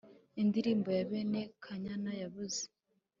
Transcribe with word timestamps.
Indirimbo 0.41 0.89
ya 0.97 1.03
bene 1.11 1.41
kanyana 1.63 2.11
yabuze 2.21 2.63